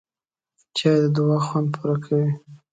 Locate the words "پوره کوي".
1.75-2.29